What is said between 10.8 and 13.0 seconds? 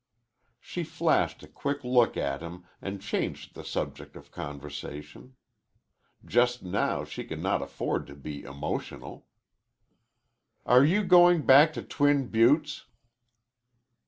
you going back to Twin Buttes?"